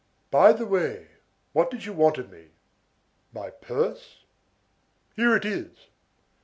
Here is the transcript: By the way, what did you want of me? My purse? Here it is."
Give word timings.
By 0.31 0.51
the 0.51 0.65
way, 0.65 1.09
what 1.53 1.69
did 1.69 1.85
you 1.85 1.93
want 1.93 2.17
of 2.17 2.31
me? 2.31 2.45
My 3.31 3.51
purse? 3.51 4.23
Here 5.15 5.35
it 5.35 5.45
is." 5.45 5.89